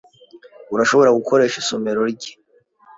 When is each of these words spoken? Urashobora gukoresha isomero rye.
Urashobora 0.73 1.15
gukoresha 1.17 1.55
isomero 1.63 2.01
rye. 2.13 2.31